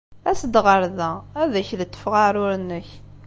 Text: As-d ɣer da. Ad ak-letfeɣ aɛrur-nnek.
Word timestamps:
As-d 0.29 0.55
ɣer 0.65 0.83
da. 0.97 1.11
Ad 1.41 1.53
ak-letfeɣ 1.61 2.13
aɛrur-nnek. 2.21 2.87